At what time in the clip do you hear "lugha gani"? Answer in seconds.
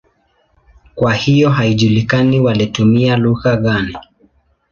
3.17-3.97